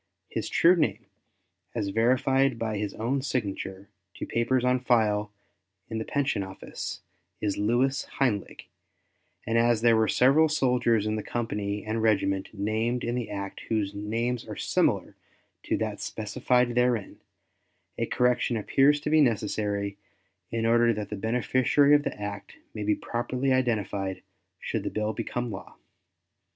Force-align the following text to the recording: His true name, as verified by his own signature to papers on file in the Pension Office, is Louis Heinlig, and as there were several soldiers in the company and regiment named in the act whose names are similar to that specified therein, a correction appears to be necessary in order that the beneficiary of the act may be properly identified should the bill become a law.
His 0.29 0.49
true 0.49 0.75
name, 0.75 1.05
as 1.75 1.89
verified 1.89 2.57
by 2.57 2.79
his 2.79 2.95
own 2.95 3.21
signature 3.21 3.87
to 4.15 4.25
papers 4.25 4.65
on 4.65 4.79
file 4.79 5.31
in 5.91 5.99
the 5.99 6.05
Pension 6.05 6.41
Office, 6.41 7.01
is 7.39 7.59
Louis 7.59 8.03
Heinlig, 8.17 8.65
and 9.45 9.59
as 9.59 9.81
there 9.81 9.95
were 9.95 10.07
several 10.07 10.49
soldiers 10.49 11.05
in 11.05 11.17
the 11.17 11.21
company 11.21 11.85
and 11.85 12.01
regiment 12.01 12.49
named 12.51 13.03
in 13.03 13.13
the 13.13 13.29
act 13.29 13.59
whose 13.69 13.93
names 13.93 14.43
are 14.47 14.55
similar 14.55 15.15
to 15.65 15.77
that 15.77 16.01
specified 16.01 16.73
therein, 16.73 17.19
a 17.99 18.07
correction 18.07 18.57
appears 18.57 18.99
to 19.01 19.11
be 19.11 19.21
necessary 19.21 19.97
in 20.49 20.65
order 20.65 20.93
that 20.93 21.09
the 21.09 21.15
beneficiary 21.15 21.93
of 21.93 22.01
the 22.01 22.19
act 22.19 22.55
may 22.73 22.81
be 22.81 22.95
properly 22.95 23.53
identified 23.53 24.23
should 24.59 24.81
the 24.81 24.89
bill 24.89 25.13
become 25.13 25.45
a 25.53 25.57
law. 25.57 25.75